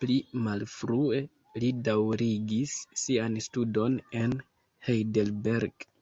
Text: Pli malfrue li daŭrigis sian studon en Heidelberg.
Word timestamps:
Pli 0.00 0.16
malfrue 0.46 1.20
li 1.62 1.70
daŭrigis 1.90 2.76
sian 3.06 3.42
studon 3.48 4.00
en 4.26 4.40
Heidelberg. 4.92 5.94